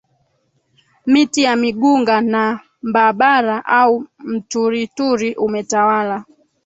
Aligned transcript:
miti 1.11 1.39
ya 1.47 1.53
migunga 1.55 2.21
na 2.21 2.59
mbabara 2.81 3.65
au 3.65 4.05
mturituri 4.25 5.33
umetawala 5.35 6.25